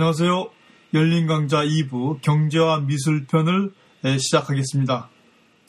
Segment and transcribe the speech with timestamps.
[0.00, 0.50] 안녕하세요.
[0.94, 3.72] 열린 강좌 2부 경제와 미술 편을
[4.16, 5.08] 시작하겠습니다.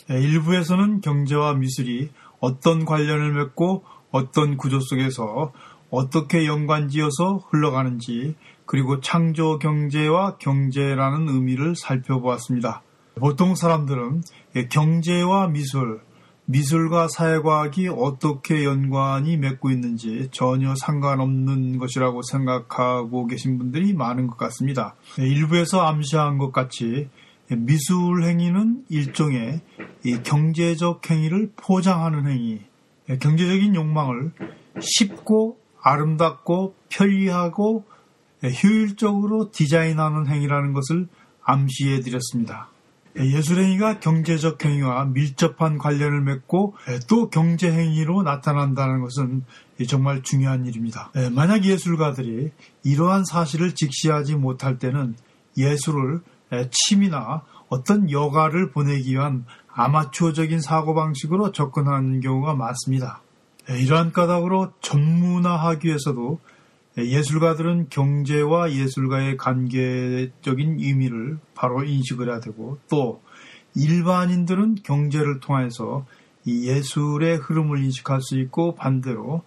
[0.08, 5.52] 1부에서는 경제와 미술이 어떤 관련을 맺고 어떤 구조 속에서
[5.90, 8.36] 어떻게 연관지어서 흘러가는지
[8.68, 12.84] 그리고 창조 경제와 경제라는 의미를 살펴보았습니다.
[13.16, 14.22] 보통 사람들은
[14.70, 16.02] 경제와 미술,
[16.52, 24.96] 미술과 사회과학이 어떻게 연관이 맺고 있는지 전혀 상관없는 것이라고 생각하고 계신 분들이 많은 것 같습니다.
[25.20, 27.08] 일부에서 암시한 것 같이
[27.56, 29.62] 미술 행위는 일종의
[30.24, 32.62] 경제적 행위를 포장하는 행위,
[33.20, 34.32] 경제적인 욕망을
[34.80, 37.86] 쉽고 아름답고 편리하고
[38.64, 41.08] 효율적으로 디자인하는 행위라는 것을
[41.44, 42.70] 암시해 드렸습니다.
[43.20, 46.76] 예술행위가 경제적 행위와 밀접한 관련을 맺고
[47.08, 49.44] 또 경제행위로 나타난다는 것은
[49.88, 51.12] 정말 중요한 일입니다.
[51.32, 52.52] 만약 예술가들이
[52.84, 55.16] 이러한 사실을 직시하지 못할 때는
[55.58, 56.22] 예술을
[56.72, 63.22] 취미나 어떤 여가를 보내기 위한 아마추어적인 사고방식으로 접근하는 경우가 많습니다.
[63.70, 66.40] 이러한 까닭으로 전문화하기 위해서도
[67.06, 73.22] 예술가들은 경제와 예술가의 관계적인 의미를 바로 인식을 해야 되고 또
[73.76, 76.06] 일반인들은 경제를 통해서
[76.46, 79.44] 이 예술의 흐름을 인식할 수 있고 반대로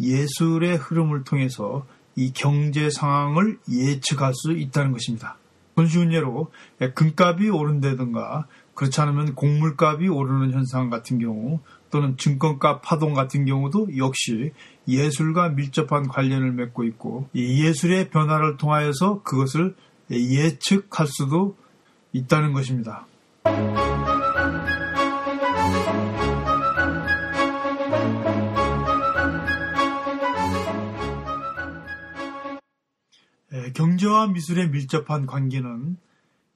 [0.00, 1.86] 예술의 흐름을 통해서
[2.16, 5.38] 이 경제 상황을 예측할 수 있다는 것입니다.
[5.76, 6.50] 손쉬운 예로
[6.94, 14.52] 금값이 오른다든가 그렇지 않으면 곡물값이 오르는 현상 같은 경우 또는 증권가 파동 같은 경우도 역시
[14.88, 19.74] 예술과 밀접한 관련을 맺고 있고 이 예술의 변화를 통하여서 그것을
[20.10, 21.56] 예측할 수도
[22.12, 23.06] 있다는 것입니다.
[33.74, 35.96] 경제와 미술의 밀접한 관계는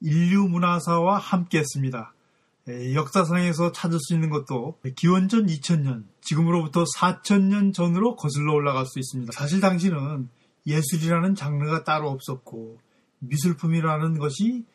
[0.01, 2.13] 인류 문화사와 함께 했습니다.
[2.67, 9.31] 역사상에서 찾을 수 있는 것도 기원전 2000년, 지금으로부터 4000년 전으로 거슬러 올라갈 수 있습니다.
[9.31, 10.29] 사실 당시는
[10.65, 12.79] 예술이라는 장르가 따로 없었고
[13.19, 14.65] 미술품이라는 것이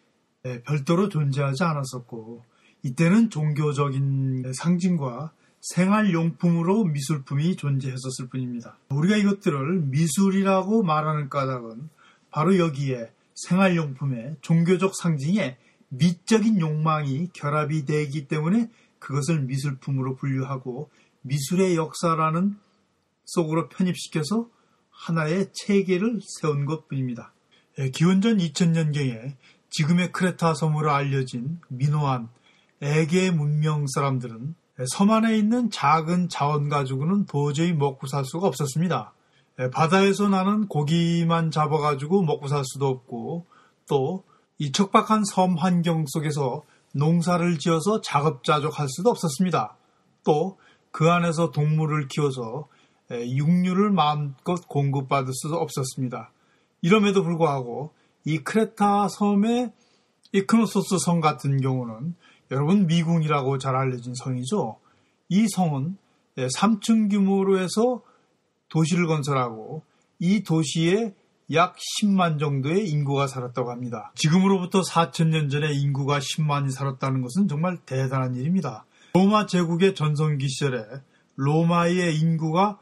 [0.64, 2.44] 별도로 존재하지 않았었고
[2.82, 8.78] 이때는 종교적인 상징과 생활용품으로 미술품이 존재했었을 뿐입니다.
[8.88, 11.88] 우리가 이것들을 미술이라고 말하는 까닭은
[12.31, 15.58] 바로 여기에 생활용품의 종교적 상징에
[15.92, 20.91] 미적인 욕망이 결합이 되기 때문에 그것을 미술품으로 분류하고
[21.22, 22.56] 미술의 역사라는
[23.26, 24.48] 속으로 편입시켜서
[24.91, 27.32] 하나의 체계를 세운 것 뿐입니다.
[27.78, 29.34] 예, 기원전 2000년경에
[29.70, 32.28] 지금의 크레타 섬으로 알려진 미노안,
[32.81, 34.54] 에게 문명 사람들은
[34.88, 39.12] 섬 안에 있는 작은 자원 가지고는 도저히 먹고 살 수가 없었습니다.
[39.60, 43.47] 예, 바다에서 나는 고기만 잡아가지고 먹고 살 수도 없고
[43.88, 44.25] 또
[44.62, 46.62] 이 척박한 섬 환경 속에서
[46.94, 49.76] 농사를 지어서 자급자족할 수도 없었습니다.
[50.24, 50.56] 또
[50.92, 52.68] 그 안에서 동물을 키워서
[53.10, 56.30] 예, 육류를 마음껏 공급받을 수도 없었습니다.
[56.82, 57.92] 이럼에도 불구하고
[58.24, 59.72] 이 크레타 섬의
[60.32, 62.14] 이 크노소스 성 같은 경우는
[62.50, 64.78] 여러분 미궁이라고 잘 알려진 성이죠.
[65.28, 65.96] 이 성은
[66.36, 68.02] 3층 규모로 해서
[68.68, 69.82] 도시를 건설하고
[70.18, 71.14] 이 도시에
[71.50, 74.12] 약 10만 정도의 인구가 살았다고 합니다.
[74.14, 78.86] 지금으로부터 4천년 전에 인구가 10만이 살았다는 것은 정말 대단한 일입니다.
[79.14, 80.84] 로마 제국의 전성기 시절에
[81.36, 82.78] 로마의 인구가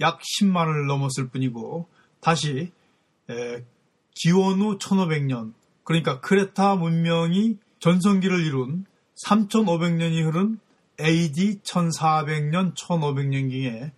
[0.00, 1.88] 약 10만을 넘었을 뿐이고
[2.20, 2.72] 다시
[4.14, 5.52] 기원 후 1500년
[5.84, 8.86] 그러니까 크레타 문명이 전성기를 이룬
[9.26, 10.58] 3500년이 흐른
[10.98, 13.90] AD 1400년 1500년경에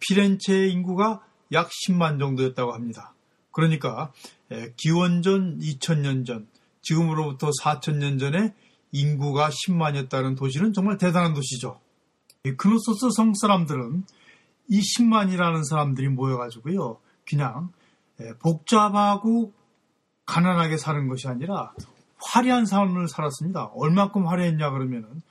[0.00, 3.11] 피렌체의 인구가 약 10만 정도였다고 합니다.
[3.52, 4.12] 그러니까
[4.76, 6.48] 기원전 2000년 전,
[6.80, 8.54] 지금으로부터 4000년 전에
[8.90, 11.80] 인구가 10만이었다는 도시는 정말 대단한 도시죠.
[12.56, 14.04] 크노소스 성 사람들은
[14.68, 16.98] 이 10만이라는 사람들이 모여가지고요.
[17.24, 17.70] 그냥
[18.40, 19.52] 복잡하고
[20.26, 21.72] 가난하게 사는 것이 아니라
[22.18, 23.70] 화려한 삶을 살았습니다.
[23.74, 25.22] 얼만큼 화려했냐 그러면은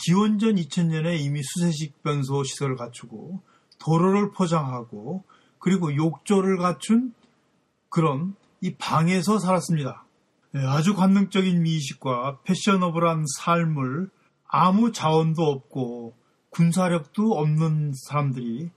[0.00, 3.40] 기원전 2000년에 이미 수세식 변소 시설을 갖추고
[3.78, 5.24] 도로를 포장하고
[5.58, 7.14] 그리고 욕조를 갖춘
[7.96, 10.04] 그런 이 방에서 살았습니다.
[10.52, 14.10] 아주 관능적인 미식과 패셔너블한 삶을
[14.46, 16.14] 아무 자원도 없고
[16.50, 18.70] 군사력도 없는 사람들이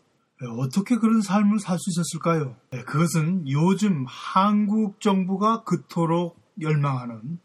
[0.57, 2.55] 어떻게 그런 삶을 살 수 있었을까요?
[2.85, 7.39] 그것은 요즘 한국 정부가 그토록 열망하는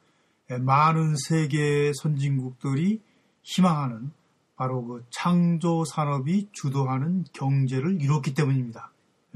[0.61, 3.03] 많은 세계 선진국들이
[3.43, 4.13] 희망하는
[4.55, 8.93] 바로 그 창조 산업이 주도하는 경제를 이뤘기 때문입니다.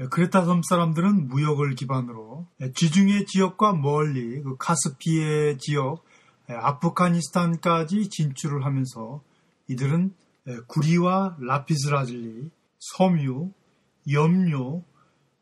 [0.09, 6.05] 크레타 섬 사람들은 무역을 기반으로 지중해 지역과 멀리 그 카스피해 지역,
[6.47, 9.21] 아프가니스탄까지 진출을 하면서
[9.67, 10.13] 이들은
[10.67, 12.49] 구리와 라피스라즐리,
[12.79, 13.51] 섬유,
[14.11, 14.83] 염료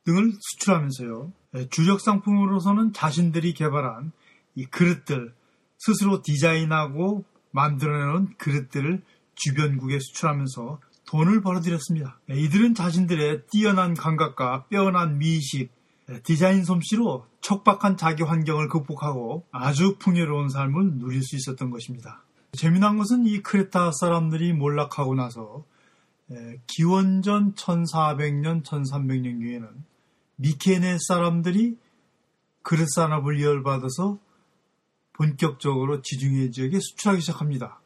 [0.06, 1.31] 등을 수출하면서요.
[1.69, 4.12] 주력 상품으로서는 자신들이 개발한
[4.56, 5.33] 이 그릇들,
[5.77, 9.03] 스스로 디자인하고 만들어내는 그릇들을
[9.36, 12.19] 주변국에 수출하면서 돈을 벌어들였습니다.
[12.30, 15.71] 이들은 자신들의 뛰어난 감각과 빼어난 미식,
[16.24, 22.24] 디자인 솜씨로 척박한 자기 환경을 극복하고 아주 풍요로운 삶을 누릴 수 있었던 것입니다.
[22.51, 25.63] 재미난 것은 이 크레타 사람들이 몰락하고 나서
[26.68, 29.69] 기원전 1400년, 1300년경에는
[30.36, 31.77] 미케네 사람들이
[32.63, 34.19] 그릇 산업을 이열받아서
[35.13, 37.80] 본격적으로 지중해 지역에 수출하기 시작합니다.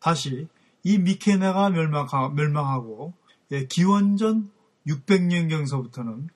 [0.00, 0.48] 다시
[0.84, 3.14] 이 미케네가 멸망하, 고
[3.50, 4.50] 예, 기원전
[4.86, 6.28] 600년경서부터는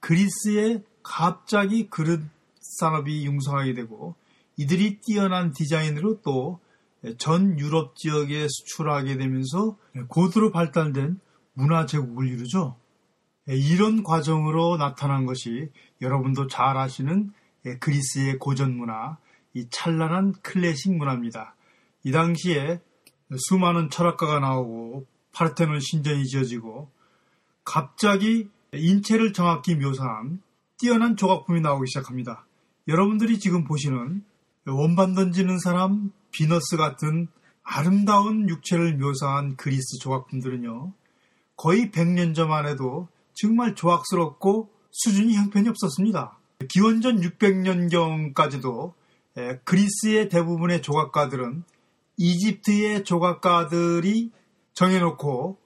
[0.00, 2.22] 그리스에 갑자기 그릇
[2.60, 4.14] 산업이 융성하게 되고
[4.56, 6.60] 이들이 뛰어난 디자인으로 또
[7.18, 9.76] 전 유럽 지역에 수출하게 되면서
[10.08, 11.18] 고도로 발달된
[11.54, 12.76] 문화 제국을 이루죠.
[13.48, 15.70] 예, 이런 과정으로 나타난 것이
[16.00, 17.32] 여러분도 잘 아시는
[17.66, 19.16] 예, 그리스의 고전 문화,
[19.54, 21.54] 이 찬란한 클래식 문화입니다.
[22.04, 22.80] 이 당시에
[23.36, 26.90] 수많은 철학가가 나오고 파르테논 신전이 지어지고
[27.64, 30.40] 갑자기 인체를 정확히 묘사한
[30.78, 32.46] 뛰어난 조각품이 나오기 시작합니다.
[32.88, 34.24] 여러분들이 지금 보시는
[34.66, 37.28] 원반 던지는 사람 비너스 같은
[37.62, 40.92] 아름다운 육체를 묘사한 그리스 조각품들은요.
[41.56, 46.38] 거의 100년 전만 해도 정말 조악스럽고 수준이 형편이 없었습니다.
[46.68, 48.92] 기원전 600년경까지도
[49.64, 51.64] 그리스의 대부분의 조각가들은
[52.20, 54.30] 이집트의 조각가들이
[54.74, 55.58] 정해놓고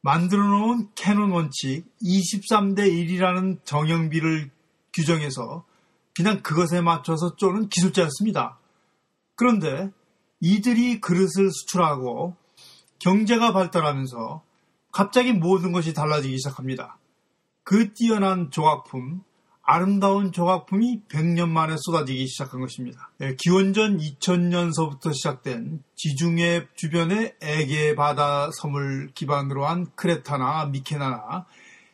[0.00, 4.50] 만들어 놓은 캐논 원칙 23대 1이라는 정형비를
[4.92, 5.64] 규정해서
[6.12, 8.58] 그냥 그것에 맞춰서 쪼는 기술자였습니다.
[9.36, 9.92] 그런데
[10.40, 12.34] 이들이 그릇을 수출하고
[12.98, 14.42] 경제가 발달하면서
[14.90, 16.98] 갑자기 모든 것이 달라지기 시작합니다.
[17.62, 19.22] 그 뛰어난 조각품,
[19.64, 23.12] 아름다운 조각품이 100년 만에 쏟아지기 시작한 것입니다.
[23.20, 31.46] 예, 기원전 2000년서부터 시작된 지중해 주변의 에게 바다 섬을 기반으로 한 크레타나 미케나나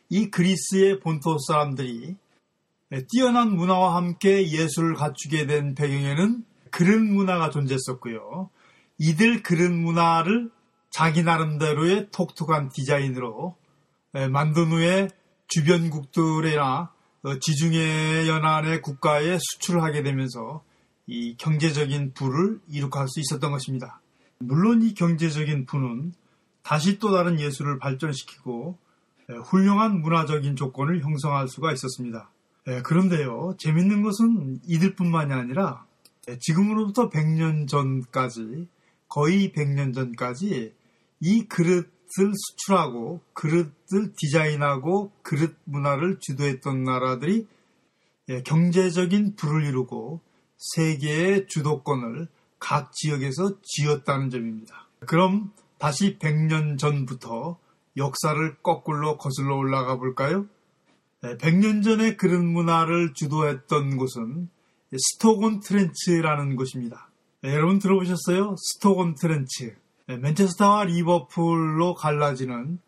[0.09, 2.15] 이 그리스의 본토 사람들이
[2.91, 8.49] 예, 뛰어난 문화와 함께 예술을 갖추게 된 배경에는 그릇 문화가 존재했었고요.
[8.97, 10.49] 이들 그릇 문화를
[10.89, 13.55] 자기 나름대로의 톡톡한 디자인으로
[14.15, 15.07] 예, 만든 후에
[15.49, 16.98] 주변국들이나 어,
[17.41, 20.63] 지중해 연안의 국가에 수출을 하게 되면서
[21.07, 23.99] 이 경제적인 부를 이룩할 수 있었던 것입니다.
[24.39, 26.13] 물론 이 경제적인 부는
[26.63, 28.77] 다시 또 다른 예술을 발전시키고
[29.45, 32.29] 훌륭한 문화적인 조건을 형성할 수가 있었습니다.
[32.83, 35.85] 그런데요, 재밌는 것은 이들뿐만이 아니라
[36.39, 38.67] 지금으로부터 100년 전까지
[39.07, 40.73] 거의 100년 전까지
[41.21, 47.47] 이 그릇 그릇을 수출하고 그릇을 디자인하고 그릇 문화를 주도했던 나라들이
[48.29, 50.21] 예, 경제적인 부를 이루고
[50.57, 52.27] 세계의 주도권을
[52.59, 54.87] 각 지역에서 쥐었다는 점입니다.
[54.99, 57.57] 그럼 다시 100년 전부터
[57.97, 60.45] 역사를 거꾸로 거슬러 올라가 볼까요?
[61.21, 64.49] 100년 전에 그릇 문화를 주도했던 곳은
[64.97, 67.09] 스토곤 트렌츠라는 곳입니다.
[67.41, 68.55] 네, 여러분 들어보셨어요?
[68.57, 69.75] 스토곤 트렌츠.
[70.09, 72.79] 네, 맨체스터와 리버풀로 갈라지는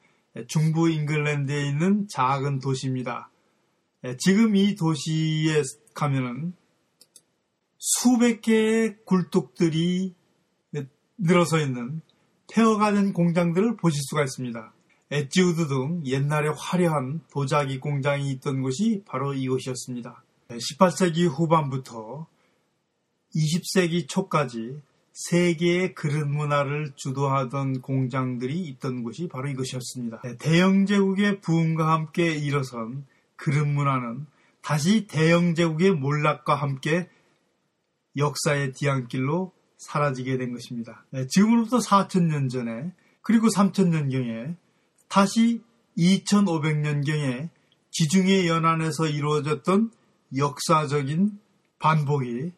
[0.48, 3.30] 중부 잉글랜드에 있는 작은 도시입니다.
[4.02, 5.62] 네, 지금 이 도시에
[5.94, 6.56] 가면은
[7.78, 10.16] 수백 개의 굴뚝들이
[11.20, 12.02] 늘어서 있는
[12.52, 14.74] 폐허가된 공장들을 보실 수가 있습니다.
[15.12, 20.24] 엣지우드 등 옛날에 화려한 도자기 공장이 있던 곳이 바로 이곳이었습니다.
[20.50, 22.26] 18세기 후반부터
[23.36, 24.82] 20세기 초까지
[25.14, 30.22] 세계의 그릇 문화를 주도하던 공장들이 있던 곳이 바로 이것이었습니다.
[30.24, 34.26] 네, 대영 제국의 부흥과 함께 일어선 그릇 문화는
[34.62, 37.10] 다시 대영 제국의 몰락과 함께
[38.16, 41.06] 역사의 뒤안길로 사라지게 된 것입니다.
[41.10, 44.56] 네, 지금으로부터 4천년 전에 그리고 3천년경에
[45.08, 45.62] 다시
[45.98, 47.50] 2500년경에
[47.90, 49.92] 지중해 연안에서 이루어졌던
[50.38, 51.38] 역사적인
[51.80, 52.52] 반복이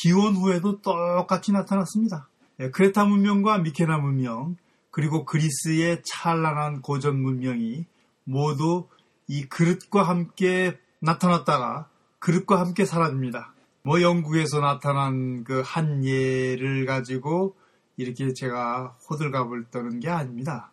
[0.00, 2.26] 기원 후에도 똑같이 나타났습니다.
[2.60, 4.56] 예, 크레타 문명과 미케나 문명,
[4.90, 7.84] 그리고 그리스의 찬란한 고전 문명이
[8.24, 8.88] 모두
[9.28, 11.88] 이 그릇과 함께 나타났다가
[12.18, 13.52] 그릇과 함께 사라집니다.
[13.82, 17.54] 뭐 영국에서 나타난 그 한 예를 가지고
[17.98, 20.72] 이렇게 제가 호들갑을 떠는 게 아닙니다.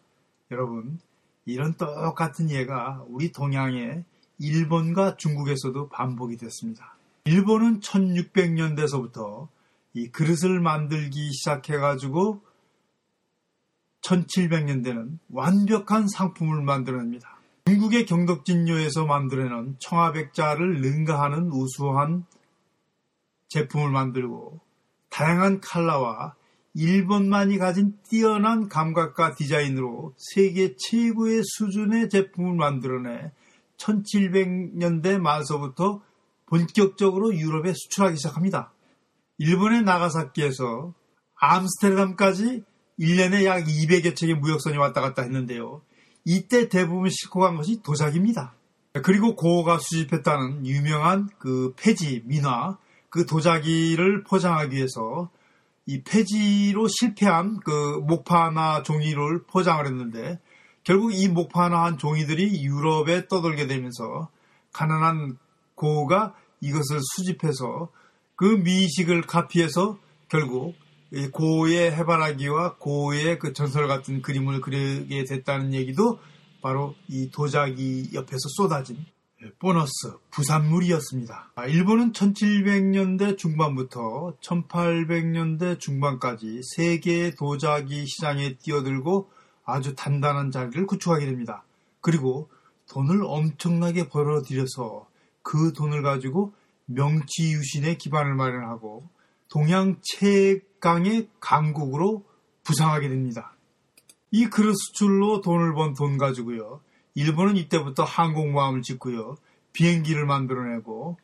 [0.51, 0.99] 여러분,
[1.45, 4.03] 이런 똑같은 예가 우리 동양에
[4.39, 6.96] 일본과 중국에서도 반복이 됐습니다.
[7.27, 9.49] 일본은 1600년대서부터
[9.93, 12.41] 이 그릇을 만들기 시작해가지고
[14.01, 17.37] 1700년대는 완벽한 상품을 만들어냅니다.
[17.65, 22.25] 중국의 경덕진료에서 만들어낸 청아백자를 능가하는 우수한
[23.49, 24.61] 제품을 만들고
[25.09, 26.35] 다양한 컬러와
[26.75, 33.31] 일본만이 가진 뛰어난 감각과 디자인으로 세계 최고의 수준의 제품을 만들어내
[33.77, 36.01] 1700년대 말서부터
[36.47, 38.73] 본격적으로 유럽에 수출하기 시작합니다.
[39.37, 40.93] 일본의 나가사키에서
[41.35, 42.63] 암스테르담까지
[42.99, 45.81] 1년에 약 200여 척의 무역선이 왔다 갔다 했는데요.
[46.25, 48.55] 이때 대부분 싣고 간 것이 도자기입니다.
[49.03, 52.77] 그리고 고가 수집했다는 유명한 그 폐지, 민화,
[53.09, 55.29] 그 도자기를 포장하기 위해서
[55.85, 60.39] 이 폐지로 실패한 그 목파나 종이를 포장을 했는데
[60.83, 64.29] 결국 이 목파나 한 종이들이 유럽에 떠돌게 되면서
[64.73, 65.37] 가난한
[65.77, 67.89] 고가 이것을 수집해서
[68.35, 70.75] 그 미식을 카피해서 결국
[71.31, 76.19] 고의 해바라기와 고의 그 전설 같은 그림을 그리게 됐다는 얘기도
[76.61, 79.05] 바로 이 도자기 옆에서 쏟아진
[79.59, 79.91] 보너스,
[80.31, 81.51] 부산물이었습니다.
[81.55, 89.29] 아, 일본은 1700년대 중반부터 1800년대 중반까지 세계 도자기 시장에 뛰어들고
[89.63, 91.63] 아주 단단한 자리를 구축하게 됩니다.
[92.01, 92.49] 그리고
[92.89, 95.07] 돈을 엄청나게 벌어들여서
[95.47, 96.53] 그 돈을 가지고
[96.87, 99.07] 명치유신의 기반을 마련하고
[99.47, 102.25] 동양 최강의 강국으로
[102.65, 103.55] 부상하게 됩니다.
[104.29, 106.81] 이 그릇 수출로 돈을 번 돈 가지고요.
[107.15, 109.37] 일본은 이때부터 항공모함을 짓고요.
[109.71, 111.17] 비행기를 만들어내고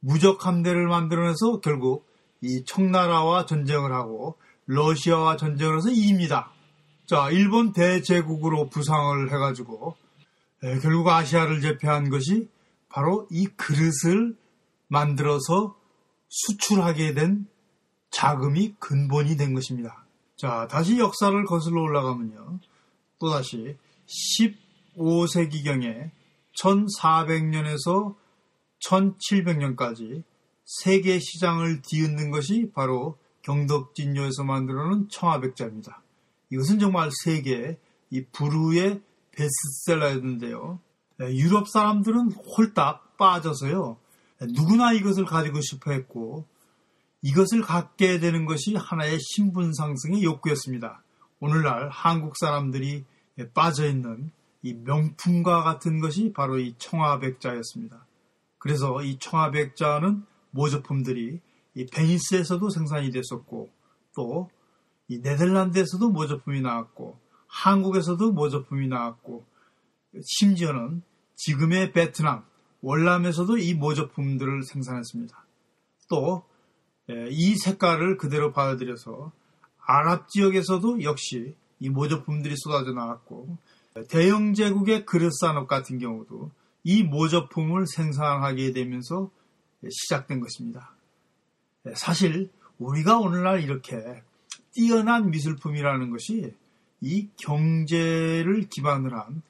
[0.00, 2.06] 무적 함대를 만들어내서 결국
[2.42, 4.36] 이 청나라와 전쟁을 하고
[4.66, 6.50] 러시아와 전쟁을 해서 이깁니다.
[7.06, 9.96] 자, 일본 대제국으로 부상을 해가지고
[10.64, 12.50] 에, 결국 아시아를 제패한 것이
[12.92, 14.36] 바로 이 그릇을
[14.88, 15.76] 만들어서
[16.28, 17.46] 수출하게 된
[18.10, 20.04] 자금이 근본이 된 것입니다.
[20.36, 22.60] 자, 다시 역사를 거슬러 올라가면요.
[23.18, 23.78] 또다시
[24.96, 26.10] 15세기경에
[26.58, 28.14] 1400년에서
[28.84, 30.22] 1700년까지
[30.64, 36.02] 세계 시장을 뒤흔든 것이 바로 경덕진료에서 만들어놓은 청아백자입니다.
[36.50, 37.78] 이것은 정말 세계
[38.10, 39.00] 이 부르의
[39.32, 40.78] 베스트셀러였는데요.
[41.22, 43.96] 네, 유럽 사람들은 홀딱 빠져서요.
[44.40, 46.46] 누구나 이것을 가지고 싶어 했고
[47.22, 51.04] 이것을 갖게 되는 것이 하나의 신분 상승의 욕구였습니다.
[51.38, 53.04] 오늘날 한국 사람들이
[53.54, 58.04] 빠져 있는 이 명품과 같은 것이 바로 이 청아백자였습니다.
[58.58, 61.40] 그래서 이 청아백자는 모조품들이
[61.74, 63.70] 이 베니스에서도 생산이 됐었고
[64.14, 64.50] 또
[65.12, 69.44] 이 네덜란드에서도 모조품이 나왔고 한국에서도 모조품이 나왔고
[70.24, 71.02] 심지어는
[71.36, 72.44] 지금의 베트남,
[72.80, 75.44] 월남에서도 이 모조품들을 생산했습니다.
[76.08, 76.44] 또
[77.08, 79.32] 이 색깔을 그대로 받아들여서
[79.84, 83.58] 아랍 지역에서도 역시 이 모조품들이 쏟아져 나왔고
[84.08, 86.50] 대영 제국의 그릇 산업 같은 경우도
[86.84, 89.30] 이 모조품을 생산하게 되면서
[89.88, 90.92] 시작된 것입니다.
[91.94, 94.22] 사실 우리가 오늘날 이렇게
[94.72, 96.54] 뛰어난 미술품이라는 것이
[97.00, 99.42] 이 경제를 기반으로 한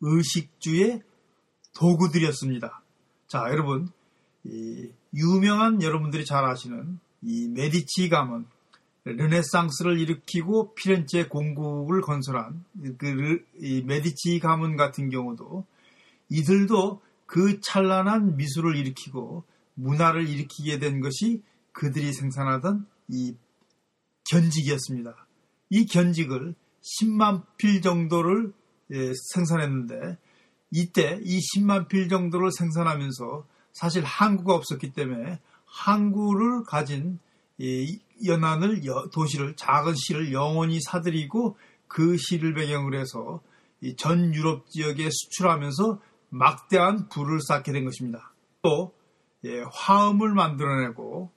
[0.00, 1.02] 의식주의
[1.74, 2.82] 도구들이었습니다.
[3.28, 3.90] 자, 여러분,
[5.14, 8.46] 유명한 여러분들이 잘 아시는 이 메디치 가문,
[9.04, 12.64] 르네상스를 일으키고 피렌체 공국을 건설한
[12.98, 13.44] 그
[13.84, 15.64] 메디치 가문 같은 경우도
[16.28, 21.42] 이들도 그 찬란한 미술을 일으키고 문화를 일으키게 된 것이
[21.72, 23.34] 그들이 생산하던 이
[24.30, 25.14] 견직이었습니다.
[25.70, 28.52] 이 견직을 10만 필 정도를
[28.92, 30.18] 예, 생산했는데
[30.70, 37.18] 이때 이 10만 필 정도를 생산하면서 사실 항구가 없었기 때문에 항구를 가진
[38.26, 38.82] 연안을
[39.12, 41.56] 도시를 작은 시를 영원히 사들이고
[41.86, 43.40] 그 시를 배경으로 해서
[43.96, 48.32] 전 유럽 지역에 수출하면서 막대한 부를 쌓게 된 것입니다.
[48.62, 48.94] 또
[49.44, 51.30] 예, 화음을 만들어내고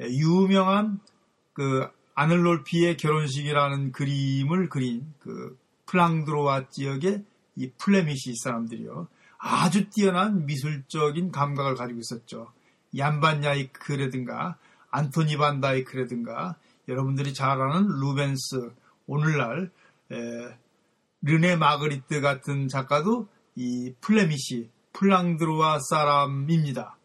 [0.00, 1.00] 예, 유명한
[1.52, 5.56] 그 아넬롤피의 결혼식이라는 그림을 그린 그
[5.86, 7.24] 플랑드로와 지역의
[7.56, 9.08] 이 플레미시 사람들이요.
[9.38, 12.52] 아주 뛰어난 미술적인 감각을 가지고 있었죠.
[12.96, 14.58] 얀 반 에이크라든가
[14.90, 16.56] 안토니 반다이크라든가
[16.88, 18.72] 여러분들이 잘 아는 루벤스
[19.06, 19.70] 오늘날
[20.10, 20.56] 에,
[21.22, 26.96] 르네 마그리트 같은 작가도 이 Flemish 플랑드르 사람입니다.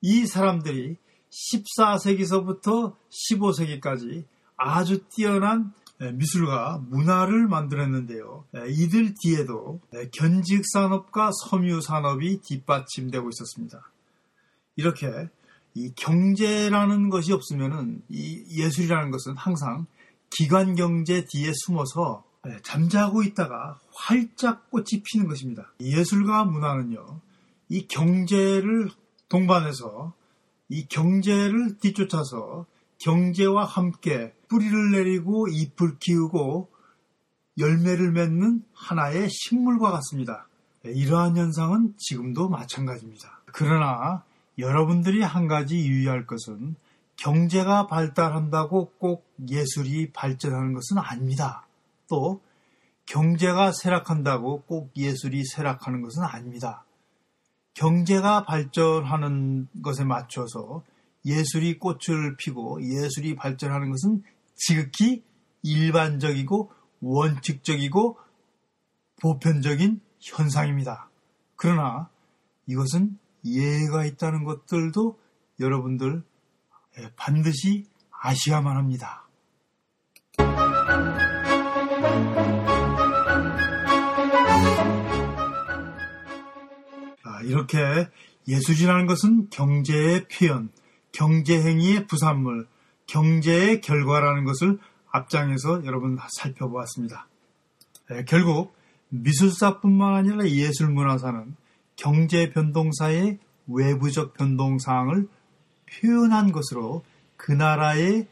[0.00, 0.96] 이 사람들이
[1.30, 4.24] 14세기서부터 15세기까지
[4.56, 5.72] 아주 뛰어난
[6.14, 8.44] 미술과 문화를 만들었는데요.
[8.68, 9.80] 이들 뒤에도
[10.12, 13.90] 견직 산업과 섬유 산업이 뒷받침되고 있었습니다.
[14.76, 15.28] 이렇게
[15.74, 19.86] 이 경제라는 것이 없으면은 이 예술이라는 것은 항상
[20.30, 22.24] 기관 경제 뒤에 숨어서
[22.62, 25.72] 잠자고 있다가 활짝 꽃이 피는 것입니다.
[25.80, 27.20] 예술과 문화는요,
[27.68, 28.90] 이 경제를
[29.28, 30.12] 동반해서
[30.68, 32.66] 이 경제를 뒤쫓아서
[33.02, 36.70] 경제와 함께 뿌리를 내리고 잎을 키우고
[37.58, 40.46] 열매를 맺는 하나의 식물과 같습니다.
[40.84, 43.42] 이러한 현상은 지금도 마찬가지입니다.
[43.46, 44.22] 그러나
[44.58, 46.76] 여러분들이 한 가지 유의할 것은
[47.16, 51.66] 경제가 발달한다고 꼭 예술이 발전하는 것은 아닙니다.
[52.08, 52.40] 또
[53.06, 56.84] 경제가 쇠락한다고 꼭 예술이 쇠락하는 것은 아닙니다.
[57.74, 60.82] 경제가 발전하는 것에 맞춰서
[61.24, 64.22] 예술이 꽃을 피고 예술이 발전하는 것은
[64.54, 65.22] 지극히
[65.62, 68.18] 일반적이고 원칙적이고
[69.20, 71.10] 보편적인 현상입니다.
[71.56, 72.08] 그러나
[72.66, 75.18] 이것은 예가 있다는 것들도
[75.60, 76.22] 여러분들
[77.16, 79.26] 반드시 아셔야만 합니다.
[87.44, 88.08] 이렇게
[88.46, 90.70] 예술이라는 것은 경제의 표현,
[91.12, 92.66] 경제행위의 부산물,
[93.06, 94.78] 경제의 결과라는 것을
[95.10, 97.28] 앞장에서 여러분 살펴보았습니다.
[98.26, 98.74] 결국
[99.10, 101.54] 미술사뿐만 아니라 예술문화사는
[101.96, 105.28] 경제 변동사의 외부적 변동사항을
[105.90, 107.04] 표현한 것으로
[107.36, 108.26] 그 나라의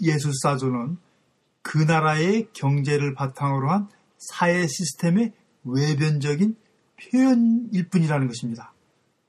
[0.00, 0.98] 예술사조는
[1.62, 3.88] 그 나라의 경제를 바탕으로 한
[4.18, 5.32] 사회 시스템의
[5.64, 6.56] 외변적인
[7.00, 8.72] 표현일 뿐이라는 것입니다.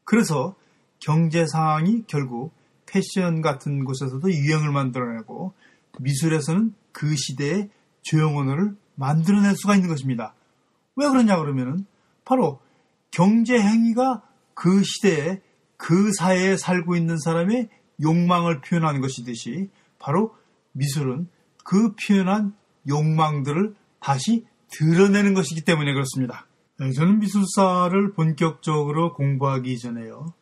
[0.04, 0.56] 그래서
[1.00, 2.54] 경제 상황이 결국
[2.94, 5.54] 패션 같은 곳에서도 유행을 만들어내고
[6.00, 7.70] 미술에서는 그 시대의
[8.04, 10.36] 조형 언어를 만들어낼 수가 있는 것입니다.
[10.96, 11.88] 왜 그러냐 그러면은
[12.24, 12.60] 바로
[13.10, 14.22] 경제 행위가
[14.54, 15.42] 그 시대에
[15.76, 17.70] 그 사회에 살고 있는 사람의
[18.02, 20.36] 욕망을 표현하는 것이듯이 바로
[20.74, 21.28] 미술은
[21.64, 22.54] 그 표현한
[22.88, 26.46] 욕망들을 다시 드러내는 것이기 때문에 그렇습니다.
[26.80, 30.34] 네, 저는 미술사를 본격적으로 공부하기 전에요.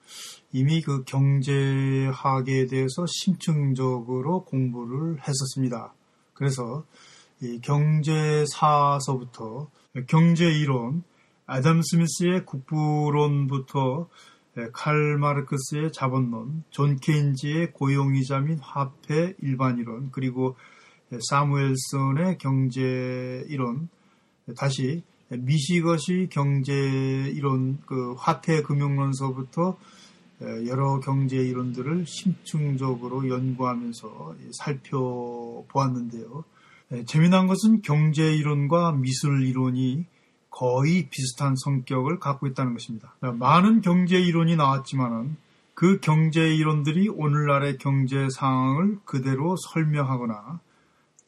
[0.54, 5.94] 이미 그 경제학에 대해서 심층적으로 공부를 했었습니다.
[6.34, 6.84] 그래서
[7.62, 9.70] 경제사서부터
[10.08, 11.04] 경제이론,
[11.46, 14.10] 아담 스미스의 국부론부터
[14.74, 20.58] 칼 마르크스의 자본론, 존 케인즈의 고용이자 및 화폐 일반이론, 그리고
[21.30, 23.88] 사무엘슨의 경제이론,
[24.58, 29.78] 다시 미시것이 경제이론, 그 화폐 금융론서부터
[30.66, 36.44] 여러 경제 이론들을 심층적으로 연구하면서 살펴보았는데요.
[37.06, 40.06] 재미난 것은 경제 이론과 미술 이론이
[40.50, 43.16] 거의 비슷한 성격을 갖고 있다는 것입니다.
[43.22, 45.38] 많은 경제 이론이 나왔지만은
[45.74, 50.60] 그 경제 이론들이 오늘날의 경제 상황을 그대로 설명하거나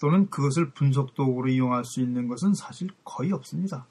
[0.02, 3.86] 또는 그것을 분석 도구로 이용할 수 있는 것은 사실 거의 없습니다.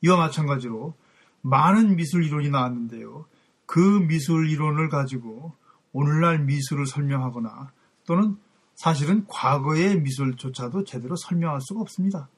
[0.00, 0.94] 이와 마찬가지로
[1.42, 3.26] 많은 미술 이론이 나왔는데요.
[3.70, 5.54] 그 미술 이론을 가지고
[5.92, 7.70] 오늘날 미술을 설명하거나
[8.04, 8.36] 또는
[8.74, 12.28] 사실은 과거의 미술조차도 제대로 설명할 수가 없습니다.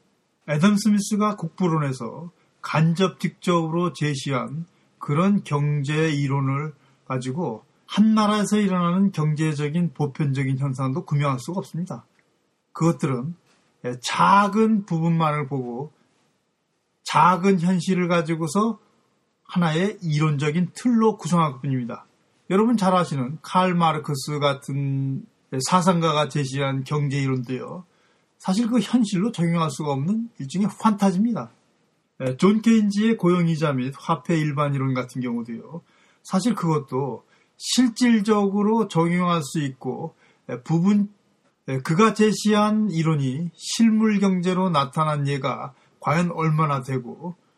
[0.47, 4.67] 애덤 스미스가 국부론에서 간접 직접으로 제시한
[4.99, 6.75] 그런 경제 이론을
[7.07, 12.05] 가지고 한 나라에서 일어나는 경제적인 보편적인 현상도 구명할 수가 없습니다.
[12.75, 13.37] 그것들은
[14.03, 15.95] 작은 부분만을 보고
[17.05, 18.82] 작은 현실을 가지고서
[19.53, 22.07] 하나의 이론적인 틀로 구성할 뿐입니다.
[22.49, 25.27] 여러분 잘 아시는 칼 마르크스 같은
[25.69, 27.85] 사상가가 제시한 경제 이론도요.
[28.39, 31.51] 사실 그 현실로 적용할 수가 없는 일종의 판타지입니다.
[32.39, 35.83] 존 케인즈의 고용이자 및 화폐 일반 이론 같은 경우도요.
[36.23, 37.25] 사실 그것도
[37.59, 40.15] 실질적으로 적용할 수 있고
[40.65, 41.13] 부분
[41.85, 47.52] 그가 제시한 이론이 실물 경제로 나타난 예가 과연 얼마나 되고 예,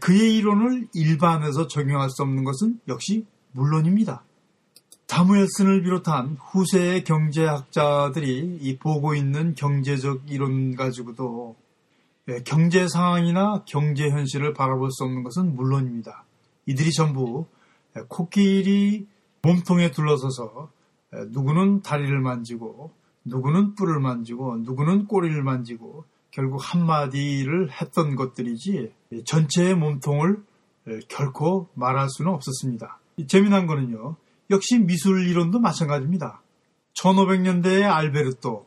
[0.00, 4.24] 그의 이론을 일반에서 적용할 수 없는 것은 역시 물론입니다.
[5.06, 11.56] 다무엘슨을 비롯한 후세의 경제학자들이 보고 있는 경제적 이론 가지고도
[12.28, 16.24] 예, 경제 상황이나 경제 현실을 바라볼 수 없는 것은 물론입니다.
[16.66, 17.46] 이들이 전부
[17.96, 19.06] 예, 코끼리
[19.42, 20.70] 몸통에 둘러서서
[21.28, 22.90] 누구는 다리를 만지고
[23.24, 28.92] 누구는 뿔을 만지고 누구는 꼬리를 만지고 결국 한마디를 했던 것들이지
[29.24, 30.42] 전체의 몸통을
[31.06, 32.98] 결코 말할 수는 없었습니다.
[33.28, 34.16] 재미난 거는요.
[34.50, 36.42] 역시 미술 이론도 마찬가지입니다.
[36.94, 38.66] 1500년대의 알베르토,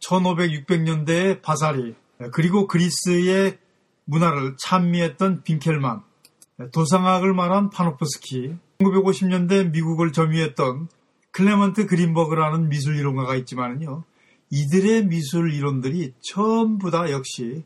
[0.00, 1.94] 1500, 600년대의 바사리,
[2.32, 3.58] 그리고 그리스의
[4.04, 6.02] 문화를 찬미했던 빈켈만,
[6.72, 10.88] 도상학을 말한 파노프스키, 1950년대 미국을 점유했던
[11.30, 14.02] 클레먼트 그린버그라는 미술 이론가가 있지만요.
[14.54, 17.64] 이들의 미술 이론들이 전부 다 역시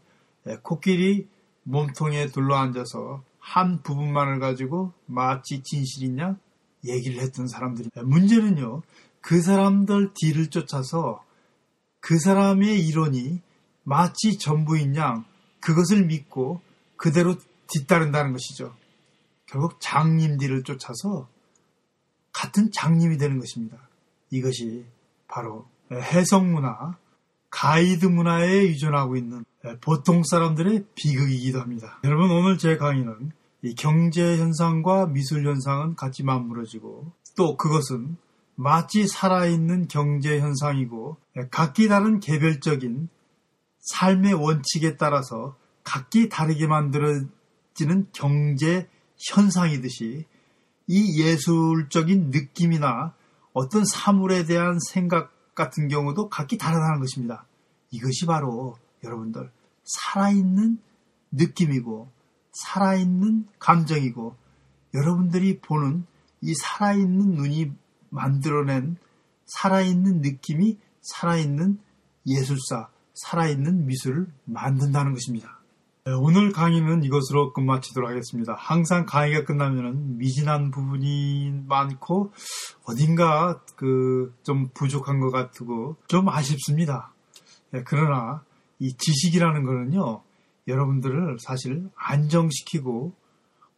[0.63, 1.27] 코끼리
[1.65, 6.39] 몸통에 둘러앉아서 한 부분만을 가지고 마치 진실인 양
[6.85, 8.83] 얘기를 했던 사람들이 문제는요.
[9.21, 11.25] 그 사람들 뒤를 쫓아서
[11.99, 13.41] 그 사람의 이론이
[13.83, 15.25] 마치 전부인 양
[15.59, 16.61] 그것을 믿고
[16.97, 17.35] 그대로
[17.67, 18.77] 뒤따른다는 것이죠.
[19.47, 21.29] 결국 장님 뒤를 쫓아서
[22.33, 23.77] 같은 장님이 되는 것입니다.
[24.31, 24.85] 이것이
[25.27, 26.97] 바로 해석 문화,
[27.51, 29.45] 가이드 문화에 의존하고 있는
[29.81, 31.99] 보통 사람들의 비극이기도 합니다.
[32.05, 33.33] 여러분 오늘 제 강의는
[33.77, 38.17] 경제 현상과 미술 현상은 같이 맞물어지고 또 그것은
[38.55, 41.17] 마치 살아있는 경제 현상이고
[41.51, 43.09] 각기 다른 개별적인
[43.81, 48.89] 삶의 원칙에 따라서 각기 다르게 만들어지는 경제
[49.31, 50.25] 현상이듯이
[50.89, 53.15] 이 예술적인 느낌이나
[53.53, 57.47] 어떤 사물에 대한 생각 같은 경우도 각기 다르다는 것입니다.
[57.91, 59.51] 이것이 바로 여러분들
[59.83, 60.79] 살아있는
[61.33, 62.09] 느낌이고
[62.53, 64.37] 살아있는 감정이고
[64.95, 66.07] 여러분들이 보는
[66.43, 67.73] 이 살아있는 눈이
[68.11, 68.97] 만들어낸
[69.47, 71.81] 살아있는 느낌이 살아있는
[72.27, 75.56] 예술사, 살아있는 미술을 만든다는 것입니다.
[76.07, 78.55] 네, 오늘 강의는 이것으로 끝마치도록 하겠습니다.
[78.57, 82.33] 항상 강의가 끝나면 미진한 부분이 많고
[82.85, 87.13] 어딘가 그 좀 부족한 것 같고 좀 아쉽습니다.
[87.73, 88.45] 네, 그러나
[88.79, 90.23] 이 지식이라는 거는요,
[90.69, 93.13] 여러분들을 사실 안정시키고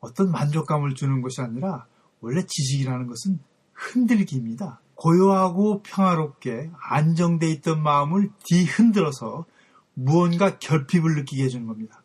[0.00, 1.86] 어떤 만족감을 주는 것이 아니라
[2.20, 3.38] 원래 지식이라는 것은
[3.72, 4.82] 흔들기입니다.
[4.96, 9.46] 고요하고 평화롭게 안정돼 있던 마음을 뒤흔들어서
[9.94, 12.02] 무언가 결핍을 느끼게 해주는 겁니다.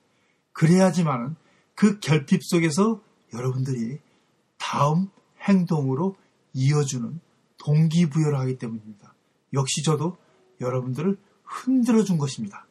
[0.54, 1.36] 그래야지만
[1.76, 3.02] 그 결핍 속에서
[3.34, 4.00] 여러분들이
[4.58, 5.10] 다음
[5.42, 6.16] 행동으로
[6.54, 7.20] 이어주는
[7.58, 9.14] 동기부여를 하기 때문입니다.
[9.54, 10.18] 역시 저도
[10.62, 12.66] 여러분들을 흔들어 준 것입니다.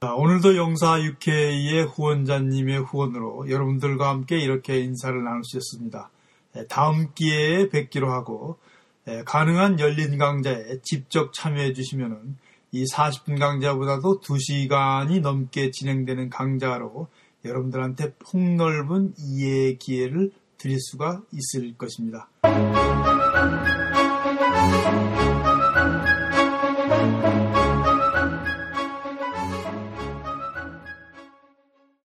[0.00, 6.10] 자, 오늘도 영사 UK의 후원자님의 후원으로 여러분들과 함께 이렇게 인사를 나누셨습니다.
[6.54, 8.58] 네, 다음 기회에 뵙기로 하고
[9.04, 12.36] 네, 가능한 열린 강좌에 직접 참여해 주시면은
[12.72, 17.08] 이 40분 강좌보다도 2시간이 넘게 진행되는 강좌로
[17.46, 22.28] 여러분들한테 폭넓은 이해의 기회를 드릴 수가 있을 것입니다.